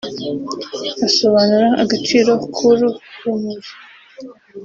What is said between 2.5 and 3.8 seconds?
k’uru rumuri